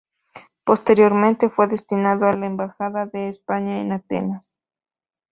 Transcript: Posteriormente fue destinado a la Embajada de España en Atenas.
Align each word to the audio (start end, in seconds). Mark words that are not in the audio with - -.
Posteriormente 0.63 1.47
fue 1.47 1.67
destinado 1.67 2.25
a 2.27 2.33
la 2.33 2.47
Embajada 2.47 3.05
de 3.05 3.27
España 3.27 3.79
en 3.81 3.91
Atenas. 3.91 4.49